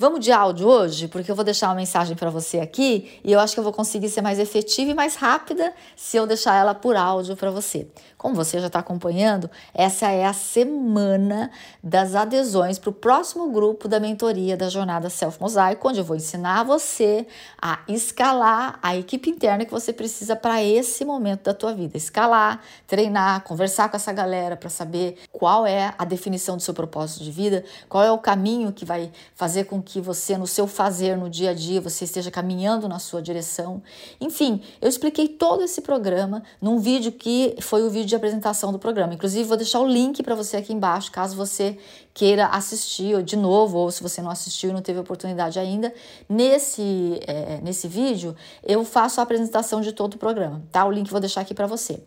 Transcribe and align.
Vamos 0.00 0.20
de 0.20 0.32
áudio 0.32 0.66
hoje, 0.66 1.08
porque 1.08 1.30
eu 1.30 1.34
vou 1.34 1.44
deixar 1.44 1.68
uma 1.68 1.74
mensagem 1.74 2.16
para 2.16 2.30
você 2.30 2.58
aqui 2.58 3.20
e 3.22 3.30
eu 3.30 3.38
acho 3.38 3.52
que 3.52 3.60
eu 3.60 3.64
vou 3.64 3.70
conseguir 3.70 4.08
ser 4.08 4.22
mais 4.22 4.38
efetiva 4.38 4.90
e 4.90 4.94
mais 4.94 5.14
rápida 5.14 5.74
se 5.94 6.16
eu 6.16 6.26
deixar 6.26 6.54
ela 6.54 6.74
por 6.74 6.96
áudio 6.96 7.36
para 7.36 7.50
você. 7.50 7.86
Como 8.16 8.34
você 8.34 8.58
já 8.58 8.68
está 8.68 8.78
acompanhando, 8.78 9.50
essa 9.74 10.10
é 10.10 10.24
a 10.24 10.32
semana 10.32 11.50
das 11.84 12.14
adesões 12.14 12.78
para 12.78 12.88
o 12.88 12.94
próximo 12.94 13.50
grupo 13.50 13.86
da 13.88 14.00
mentoria 14.00 14.56
da 14.56 14.70
Jornada 14.70 15.10
Self 15.10 15.38
Mosaico, 15.38 15.86
onde 15.86 15.98
eu 15.98 16.04
vou 16.04 16.16
ensinar 16.16 16.62
você 16.62 17.26
a 17.60 17.80
escalar 17.86 18.78
a 18.82 18.96
equipe 18.96 19.28
interna 19.28 19.66
que 19.66 19.70
você 19.70 19.92
precisa 19.92 20.34
para 20.34 20.62
esse 20.62 21.04
momento 21.04 21.42
da 21.42 21.52
tua 21.52 21.74
vida. 21.74 21.98
Escalar, 21.98 22.62
treinar, 22.86 23.42
conversar 23.42 23.90
com 23.90 23.96
essa 23.96 24.14
galera 24.14 24.56
para 24.56 24.70
saber 24.70 25.18
qual 25.30 25.66
é 25.66 25.92
a 25.98 26.06
definição 26.06 26.56
do 26.56 26.62
seu 26.62 26.72
propósito 26.72 27.22
de 27.22 27.30
vida, 27.30 27.64
qual 27.86 28.02
é 28.02 28.10
o 28.10 28.16
caminho 28.16 28.72
que 28.72 28.86
vai 28.86 29.12
fazer 29.34 29.64
com 29.64 29.82
que 29.82 29.89
que 29.90 30.00
você, 30.00 30.38
no 30.38 30.46
seu 30.46 30.68
fazer 30.68 31.16
no 31.16 31.28
dia 31.28 31.50
a 31.50 31.54
dia, 31.54 31.80
você 31.80 32.04
esteja 32.04 32.30
caminhando 32.30 32.88
na 32.88 33.00
sua 33.00 33.20
direção. 33.20 33.82
Enfim, 34.20 34.62
eu 34.80 34.88
expliquei 34.88 35.26
todo 35.26 35.64
esse 35.64 35.80
programa 35.80 36.44
num 36.60 36.78
vídeo 36.78 37.10
que 37.10 37.56
foi 37.60 37.82
o 37.82 37.90
vídeo 37.90 38.06
de 38.06 38.14
apresentação 38.14 38.70
do 38.70 38.78
programa. 38.78 39.14
Inclusive, 39.14 39.42
vou 39.42 39.56
deixar 39.56 39.80
o 39.80 39.86
link 39.86 40.22
para 40.22 40.36
você 40.36 40.56
aqui 40.56 40.72
embaixo, 40.72 41.10
caso 41.10 41.34
você 41.34 41.76
queira 42.14 42.46
assistir 42.46 43.20
de 43.24 43.36
novo, 43.36 43.78
ou 43.78 43.90
se 43.90 44.00
você 44.00 44.22
não 44.22 44.30
assistiu 44.30 44.70
e 44.70 44.72
não 44.72 44.80
teve 44.80 45.00
oportunidade 45.00 45.58
ainda. 45.58 45.92
Nesse, 46.28 47.20
é, 47.26 47.60
nesse 47.60 47.88
vídeo, 47.88 48.36
eu 48.62 48.84
faço 48.84 49.18
a 49.18 49.24
apresentação 49.24 49.80
de 49.80 49.90
todo 49.90 50.14
o 50.14 50.18
programa, 50.18 50.62
tá? 50.70 50.84
O 50.84 50.90
link 50.92 51.10
vou 51.10 51.20
deixar 51.20 51.40
aqui 51.40 51.52
para 51.52 51.66
você. 51.66 52.00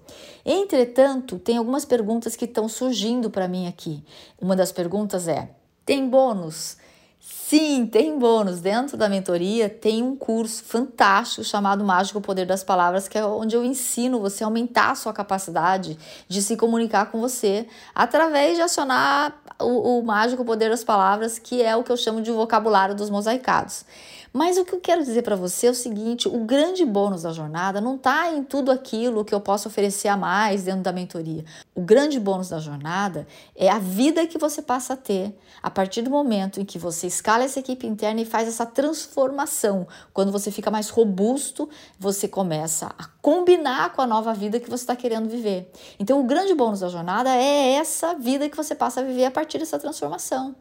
Entretanto, 0.46 1.38
tem 1.38 1.58
algumas 1.58 1.84
perguntas 1.84 2.38
que 2.38 2.46
estão 2.46 2.70
surgindo 2.70 3.30
para 3.30 3.46
mim 3.46 3.68
aqui. 3.68 4.02
Uma 4.40 4.56
das 4.56 4.72
perguntas 4.72 5.28
é: 5.28 5.50
tem 5.86 6.08
bônus? 6.08 6.78
Sim, 7.26 7.86
tem 7.86 8.20
bônus. 8.20 8.60
Dentro 8.60 8.98
da 8.98 9.08
mentoria 9.08 9.70
tem 9.70 10.04
um 10.04 10.14
curso 10.14 10.62
fantástico 10.62 11.42
chamado 11.42 11.82
Mágico 11.82 12.20
Poder 12.20 12.46
das 12.46 12.66
Palavras, 12.66 13.08
que 13.08 13.18
é 13.18 13.26
onde 13.26 13.56
eu 13.56 13.64
ensino 13.64 14.20
você 14.20 14.44
a 14.44 14.48
aumentar 14.48 14.92
a 14.92 14.96
sua 14.96 15.14
capacidade 15.14 15.98
de 16.28 16.42
se 16.42 16.58
comunicar 16.58 17.06
com 17.06 17.22
você 17.22 17.66
através 17.96 18.58
de 18.58 18.62
acionar 18.62 19.42
o, 19.58 20.00
o 20.00 20.04
mágico 20.04 20.44
poder 20.44 20.70
das 20.70 20.84
palavras, 20.84 21.40
que 21.40 21.62
é 21.62 21.74
o 21.78 21.84
que 21.84 21.92
eu 21.94 21.98
chamo 21.98 22.22
de 22.22 22.30
vocabulário 22.30 22.94
dos 22.94 23.10
mosaicados. 23.10 23.86
Mas 24.34 24.58
o 24.58 24.66
que 24.66 24.74
eu 24.74 24.80
quero 24.82 25.04
dizer 25.04 25.22
para 25.22 25.36
você 25.36 25.68
é 25.68 25.70
o 25.70 25.76
seguinte: 25.76 26.28
o 26.28 26.40
grande 26.40 26.84
bônus 26.84 27.22
da 27.22 27.32
jornada 27.32 27.80
não 27.80 27.96
está 27.96 28.34
em 28.34 28.44
tudo 28.44 28.72
aquilo 28.72 29.24
que 29.24 29.34
eu 29.34 29.40
posso 29.40 29.68
oferecer 29.68 30.08
a 30.08 30.18
mais 30.18 30.64
dentro 30.64 30.82
da 30.82 30.92
mentoria. 30.92 31.46
O 31.76 31.82
grande 31.82 32.20
bônus 32.20 32.50
da 32.50 32.60
jornada 32.60 33.28
é 33.56 33.70
a 33.70 33.78
vida 33.78 34.26
que 34.26 34.40
você 34.40 34.60
passa 34.60 34.94
a 34.94 34.98
ter 34.98 35.38
a 35.62 35.70
partir 35.70 36.02
do 36.02 36.10
momento 36.10 36.60
em 36.60 36.66
que 36.66 36.80
você 36.80 37.06
escala 37.06 37.44
essa 37.44 37.60
equipe 37.60 37.86
interna 37.86 38.22
e 38.22 38.26
faz 38.26 38.48
essa 38.48 38.66
transformação. 38.66 39.88
Quando 40.12 40.32
você 40.32 40.50
fica 40.50 40.72
mais 40.72 40.90
robusto, 40.90 41.70
você 42.00 42.28
começa 42.28 42.88
a 42.98 43.06
combinar 43.22 43.94
com 43.94 44.02
a 44.02 44.08
nova 44.08 44.34
vida 44.34 44.60
que 44.60 44.70
você 44.70 44.84
está 44.84 44.96
querendo 44.96 45.30
viver. 45.30 45.72
Então, 46.00 46.20
o 46.20 46.24
grande 46.24 46.56
bônus 46.56 46.80
da 46.80 46.90
jornada 46.90 47.30
é 47.30 47.74
essa 47.74 48.16
vida 48.16 48.50
que 48.50 48.58
você 48.58 48.74
passa 48.74 49.02
a 49.02 49.04
viver 49.04 49.26
a 49.26 49.32
partir 49.32 49.60
dessa 49.60 49.78
transformação. 49.78 50.56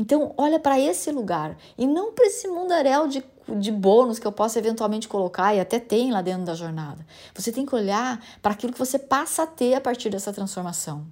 Então, 0.00 0.32
olha 0.38 0.58
para 0.58 0.80
esse 0.80 1.12
lugar 1.12 1.58
e 1.76 1.86
não 1.86 2.14
para 2.14 2.24
esse 2.24 2.48
mundaréu 2.48 3.06
de, 3.06 3.22
de 3.46 3.70
bônus 3.70 4.18
que 4.18 4.26
eu 4.26 4.32
posso 4.32 4.58
eventualmente 4.58 5.06
colocar 5.06 5.54
e 5.54 5.60
até 5.60 5.78
tem 5.78 6.10
lá 6.10 6.22
dentro 6.22 6.46
da 6.46 6.54
jornada. 6.54 7.06
Você 7.34 7.52
tem 7.52 7.66
que 7.66 7.74
olhar 7.74 8.18
para 8.40 8.52
aquilo 8.52 8.72
que 8.72 8.78
você 8.78 8.98
passa 8.98 9.42
a 9.42 9.46
ter 9.46 9.74
a 9.74 9.80
partir 9.80 10.08
dessa 10.08 10.32
transformação. 10.32 11.04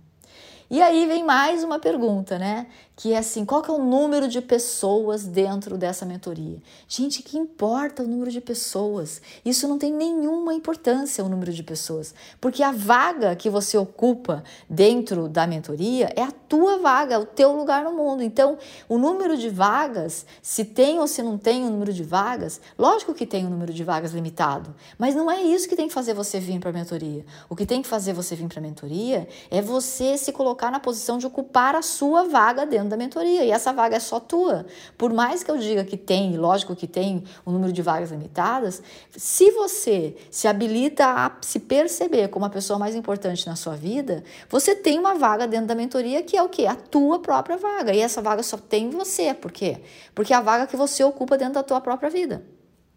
E 0.71 0.81
aí 0.81 1.05
vem 1.05 1.23
mais 1.23 1.63
uma 1.63 1.79
pergunta, 1.79 2.39
né? 2.39 2.67
Que 2.99 3.13
é 3.13 3.19
assim, 3.19 3.45
qual 3.45 3.63
que 3.63 3.71
é 3.71 3.73
o 3.73 3.79
número 3.79 4.27
de 4.27 4.43
pessoas 4.43 5.25
dentro 5.25 5.79
dessa 5.79 6.05
mentoria? 6.05 6.59
Gente, 6.89 7.23
que 7.23 7.39
importa 7.39 8.03
o 8.03 8.09
número 8.09 8.29
de 8.29 8.41
pessoas? 8.41 9.23
Isso 9.45 9.69
não 9.69 9.79
tem 9.79 9.93
nenhuma 9.93 10.53
importância 10.53 11.25
o 11.25 11.29
número 11.29 11.53
de 11.53 11.63
pessoas, 11.63 12.13
porque 12.41 12.61
a 12.61 12.73
vaga 12.73 13.37
que 13.37 13.49
você 13.49 13.79
ocupa 13.79 14.43
dentro 14.69 15.29
da 15.29 15.47
mentoria 15.47 16.13
é 16.17 16.23
a 16.23 16.33
tua 16.33 16.79
vaga, 16.79 17.15
é 17.15 17.19
o 17.19 17.25
teu 17.25 17.57
lugar 17.57 17.85
no 17.85 17.93
mundo. 17.93 18.21
Então, 18.21 18.59
o 18.89 18.99
número 18.99 19.37
de 19.37 19.49
vagas, 19.49 20.27
se 20.43 20.65
tem 20.65 20.99
ou 20.99 21.07
se 21.07 21.23
não 21.23 21.39
tem 21.39 21.65
o 21.65 21.71
número 21.71 21.93
de 21.93 22.03
vagas, 22.03 22.61
lógico 22.77 23.15
que 23.15 23.25
tem 23.25 23.47
um 23.47 23.51
número 23.51 23.73
de 23.73 23.85
vagas 23.85 24.11
limitado, 24.11 24.75
mas 24.99 25.15
não 25.15 25.31
é 25.31 25.41
isso 25.41 25.69
que 25.69 25.77
tem 25.77 25.87
que 25.87 25.95
fazer 25.95 26.15
você 26.15 26.41
vir 26.41 26.59
para 26.59 26.71
a 26.71 26.73
mentoria. 26.73 27.25
O 27.49 27.55
que 27.55 27.65
tem 27.65 27.81
que 27.81 27.87
fazer 27.87 28.13
você 28.13 28.35
vir 28.35 28.49
para 28.49 28.59
a 28.59 28.63
mentoria 28.63 29.29
é 29.53 29.63
você 29.63 30.19
se 30.19 30.33
colocar 30.33 30.73
na 30.73 30.81
posição 30.81 31.17
de 31.17 31.29
ocupar 31.29 31.77
a 31.77 31.83
sua 31.83 32.25
vaga 32.25 32.67
dentro 32.67 32.88
da 32.89 32.97
mentoria. 32.97 33.45
E 33.45 33.51
essa 33.51 33.73
vaga 33.73 33.97
é 33.97 34.01
só 34.01 34.19
tua. 34.19 34.67
Por 34.97 35.13
mais 35.13 35.43
que 35.43 35.51
eu 35.51 35.57
diga 35.57 35.85
que 35.85 35.97
tem, 35.97 36.37
lógico 36.37 36.75
que 36.75 36.87
tem 36.87 37.25
um 37.47 37.53
número 37.53 37.73
de 37.73 37.83
vagas 37.83 38.11
limitadas, 38.11 38.83
se 39.17 39.51
você 39.53 40.17
se 40.31 40.49
habilita 40.49 41.07
a 41.07 41.33
se 41.41 41.61
perceber 41.61 42.29
como 42.29 42.45
a 42.45 42.51
pessoa 42.51 42.79
mais 42.79 42.95
importante 42.95 43.47
na 43.47 43.57
sua 43.57 43.77
vida, 43.77 44.25
você 44.49 44.75
tem 44.75 44.99
uma 44.99 45.15
vaga 45.15 45.47
dentro 45.47 45.67
da 45.67 45.75
mentoria 45.75 46.23
que 46.23 46.37
é 46.37 46.43
o 46.43 46.49
quê? 46.49 46.67
A 46.67 46.75
tua 46.75 47.19
própria 47.19 47.57
vaga. 47.57 47.95
E 47.95 48.01
essa 48.01 48.23
vaga 48.23 48.43
só 48.43 48.57
tem 48.57 48.91
você. 48.91 49.35
Por 49.35 49.53
quê? 49.53 49.79
Porque 50.15 50.33
é 50.33 50.37
a 50.37 50.41
vaga 50.41 50.67
que 50.67 50.77
você 50.77 51.05
ocupa 51.05 51.37
dentro 51.37 51.55
da 51.55 51.63
tua 51.63 51.81
própria 51.81 52.11
vida. 52.11 52.43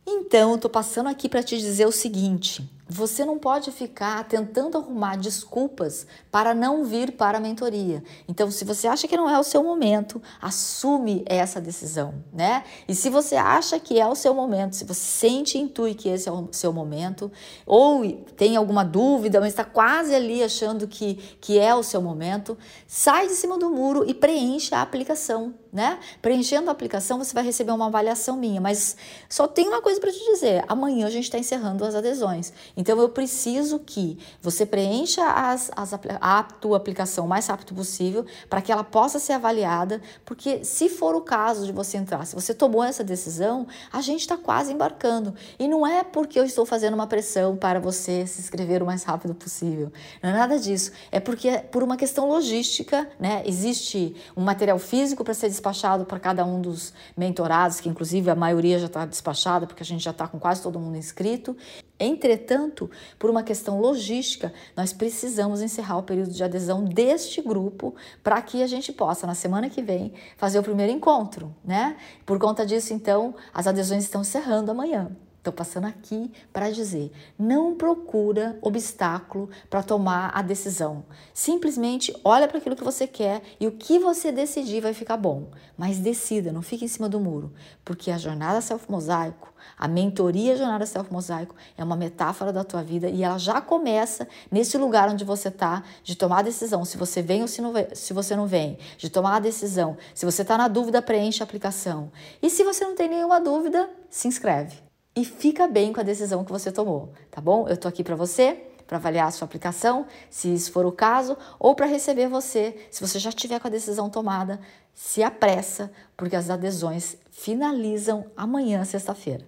Então, 0.06 0.52
eu 0.52 0.58
tô 0.58 0.70
passando 0.70 1.08
aqui 1.08 1.30
para 1.30 1.44
te 1.44 1.58
dizer 1.58 1.86
o 1.86 1.92
seguinte: 1.92 2.68
você 2.94 3.24
não 3.24 3.40
pode 3.40 3.72
ficar 3.72 4.26
tentando 4.26 4.78
arrumar 4.78 5.16
desculpas 5.16 6.06
para 6.30 6.54
não 6.54 6.84
vir 6.84 7.14
para 7.14 7.38
a 7.38 7.42
mentoria. 7.42 8.04
Então, 8.28 8.52
se 8.52 8.66
você 8.66 8.86
acha 8.86 9.08
que 9.08 9.16
não 9.16 9.30
é 9.30 9.40
o 9.40 9.44
seu 9.44 9.64
momento, 9.64 10.22
assume 10.42 11.24
essa 11.26 11.62
decisão, 11.62 12.16
né? 12.34 12.66
E 12.90 12.94
se 12.94 13.10
você 13.10 13.38
acha 13.38 13.80
que 13.80 13.98
é 13.98 14.06
o 14.06 14.14
seu 14.14 14.34
momento, 14.34 14.76
se 14.76 14.84
você 14.84 15.00
sente 15.00 15.58
e 15.58 15.62
intui 15.62 15.94
que 15.94 16.10
esse 16.10 16.28
é 16.28 16.32
o 16.34 16.50
seu 16.52 16.74
momento, 16.74 17.32
ou 17.66 18.06
tem 18.36 18.58
alguma 18.58 18.84
dúvida, 18.84 19.40
mas 19.40 19.54
está 19.54 19.64
quase 19.64 20.14
ali 20.14 20.44
achando 20.44 20.86
que, 20.86 21.16
que 21.40 21.58
é 21.58 21.74
o 21.74 21.84
seu 21.84 22.02
momento, 22.02 22.58
sai 22.86 23.28
de 23.28 23.34
cima 23.36 23.58
do 23.58 23.70
muro 23.70 24.04
e 24.06 24.14
preencha 24.14 24.78
a 24.78 24.82
aplicação, 24.82 25.54
né? 25.72 26.00
Preenchendo 26.22 26.70
a 26.70 26.74
aplicação, 26.74 27.18
você 27.18 27.34
vai 27.34 27.44
receber 27.44 27.72
uma 27.72 27.88
avaliação 27.88 28.36
minha, 28.36 28.60
mas 28.60 28.98
só 29.30 29.48
tem 29.48 29.68
uma 29.68 29.82
coisa 29.82 30.00
para 30.00 30.12
te 30.12 30.20
dizer: 30.34 30.66
amanhã 30.68 31.08
a 31.08 31.10
gente 31.10 31.26
está 31.26 31.38
encerrando 31.38 31.86
as 31.86 31.96
adesões. 31.96 32.52
Então 32.76 33.00
eu 33.00 33.10
preciso 33.10 33.80
que 33.80 34.18
você 34.42 34.66
preencha 34.66 35.26
as, 35.26 35.72
as, 35.76 35.94
a 36.20 36.44
tua 36.44 36.78
aplicação 36.78 37.26
o 37.26 37.28
mais 37.28 37.48
rápido 37.48 37.74
possível 37.74 38.26
para 38.50 38.62
que 38.62 38.72
ela 38.72 38.84
possa 38.84 39.20
ser 39.20 39.34
avaliada, 39.34 40.02
porque 40.26 40.64
se 40.66 40.90
for 40.90 41.16
o 41.16 41.22
caso 41.22 41.66
de 41.66 41.72
você 41.72 41.98
entrar, 41.98 42.26
se 42.26 42.36
você 42.36 42.54
tomou 42.54 42.84
essa 42.84 43.04
decisão, 43.04 43.68
a 43.92 44.02
gente 44.02 44.22
está 44.22 44.36
quase 44.36 44.74
embarcando. 44.74 45.34
E 45.58 45.68
não 45.68 45.86
é 45.86 46.04
porque 46.04 46.40
eu 46.40 46.44
estou 46.44 46.66
fazendo 46.66 46.94
uma 46.94 47.08
pressão 47.08 47.56
para 47.56 47.80
você 47.80 48.26
se 48.28 48.42
inscrever 48.42 48.84
o 48.84 48.86
mais 48.86 49.04
rápido 49.04 49.34
possível. 49.34 49.92
Não 50.22 50.30
é 50.30 50.34
nada 50.34 50.60
disso. 50.60 50.92
É 51.12 51.20
porque 51.20 51.48
é 51.48 51.58
por 51.60 51.84
uma 51.84 51.96
questão 51.96 52.28
logística, 52.28 53.10
né? 53.20 53.44
Existe 53.46 54.16
um 54.36 54.42
material 54.42 54.78
físico 54.80 55.24
para 55.24 55.34
ser 55.34 55.48
despachado 55.62 56.06
para 56.06 56.20
cada 56.20 56.44
um 56.44 56.60
dos 56.60 56.92
mentorados, 57.16 57.80
que 57.80 57.88
inclusive 57.88 58.30
a 58.32 58.36
maioria 58.36 58.80
já 58.80 58.88
está 58.88 59.06
despachada, 59.06 59.68
porque 59.68 59.84
a 59.84 59.86
gente 59.86 60.04
já 60.04 60.10
está 60.10 60.28
com 60.28 60.40
quase 60.40 60.64
todo 60.64 60.80
mundo 60.80 60.98
inscrito. 60.98 61.56
Entretanto, 62.00 62.90
por 63.20 63.30
uma 63.30 63.44
questão 63.44 63.80
logística, 63.80 64.52
nós 64.76 64.92
precisamos 64.92 65.62
encerrar 65.62 66.00
o 66.00 66.04
período 66.04 66.32
de 66.32 66.44
adesão 66.44 66.84
deste 66.84 67.42
grupo 67.42 67.94
para 68.24 68.42
que 68.42 68.64
a 68.64 68.68
gente 68.68 68.92
possa, 68.92 69.28
na 69.28 69.36
semana 69.36 69.70
que 69.70 69.84
vem, 69.84 70.14
fazer 70.36 70.58
o 70.58 70.64
primeiro 70.64 70.92
encontro, 70.92 71.56
né? 71.64 71.96
Por 72.26 72.40
conta 72.40 72.66
disso, 72.66 72.92
então, 72.92 73.36
as 73.54 73.68
adesões 73.68 74.04
estão 74.04 74.22
encerrando 74.22 74.72
amanhã. 74.72 75.12
Estou 75.42 75.52
passando 75.52 75.88
aqui 75.88 76.32
para 76.54 76.70
dizer: 76.70 77.12
não 77.38 77.74
procura 77.74 78.60
obstáculo 78.62 79.50
para 79.72 79.82
tomar 79.82 80.30
a 80.36 80.44
decisão. 80.44 81.04
Simplesmente 81.34 82.16
olha 82.24 82.48
para 82.48 82.60
aquilo 82.60 82.76
que 82.76 82.84
você 82.84 83.08
quer 83.08 83.42
e 83.60 83.66
o 83.66 83.72
que 83.72 83.98
você 83.98 84.32
decidir 84.32 84.82
vai 84.82 84.94
ficar 84.94 85.18
bom. 85.18 85.50
Mas 85.76 85.98
decida, 85.98 86.54
não 86.54 86.62
fique 86.62 86.86
em 86.86 86.88
cima 86.88 87.10
do 87.10 87.20
muro, 87.20 87.52
porque 87.84 88.12
a 88.12 88.20
jornada 88.20 88.62
self-mosaico, 88.62 89.52
a 89.76 89.88
mentoria 89.88 90.56
jornada 90.56 90.86
self-mosaico 90.86 91.56
é 91.76 91.84
uma 91.84 91.96
metáfora 91.96 92.54
da 92.54 92.64
tua 92.64 92.84
vida 92.84 93.10
e 93.10 93.24
ela 93.24 93.40
já 93.40 93.60
começa 93.60 94.28
nesse 94.52 94.78
lugar 94.78 95.10
onde 95.10 95.26
você 95.26 95.48
está 95.48 95.82
de 96.04 96.16
tomar 96.16 96.40
a 96.40 96.44
decisão 96.44 96.86
se 96.86 96.98
você 96.98 97.20
vem 97.24 97.42
ou 97.42 97.48
se, 97.48 97.64
não, 97.64 97.74
se 97.96 98.14
você 98.14 98.36
não 98.36 98.46
vem, 98.46 98.78
de 98.96 99.10
tomar 99.10 99.38
a 99.38 99.40
decisão. 99.40 99.98
Se 100.14 100.24
você 100.24 100.44
está 100.44 100.56
na 100.56 100.68
dúvida, 100.68 101.02
preenche 101.02 101.42
a 101.42 101.46
aplicação. 101.46 102.12
E 102.44 102.48
se 102.48 102.64
você 102.64 102.86
não 102.86 102.94
tem 102.94 103.10
nenhuma 103.10 103.42
dúvida, 103.42 103.90
se 104.08 104.28
inscreve 104.28 104.91
e 105.16 105.26
fica 105.26 105.68
bem 105.68 105.92
com 105.92 106.00
a 106.00 106.04
decisão 106.04 106.44
que 106.44 106.52
você 106.52 106.72
tomou, 106.72 107.12
tá 107.30 107.42
bom? 107.42 107.68
Eu 107.68 107.78
tô 107.78 107.88
aqui 107.88 108.04
para 108.04 108.16
você, 108.16 108.54
para 108.88 108.98
avaliar 108.98 109.28
a 109.28 109.32
sua 109.32 109.46
aplicação, 109.46 110.06
se 110.30 110.54
isso 110.54 110.72
for 110.72 110.86
o 110.86 110.92
caso, 110.92 111.38
ou 111.60 111.76
para 111.76 111.86
receber 111.86 112.28
você, 112.28 112.88
se 112.90 113.06
você 113.06 113.20
já 113.20 113.32
tiver 113.32 113.60
com 113.60 113.68
a 113.68 113.72
decisão 113.72 114.10
tomada, 114.10 114.60
se 114.94 115.24
apressa, 115.24 115.92
porque 116.16 116.36
as 116.36 116.50
adesões 116.50 117.18
finalizam 117.30 118.26
amanhã, 118.36 118.84
sexta-feira. 118.84 119.48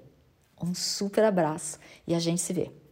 Um 0.62 0.74
super 0.74 1.24
abraço 1.26 1.78
e 2.08 2.16
a 2.16 2.20
gente 2.20 2.42
se 2.42 2.54
vê. 2.54 2.83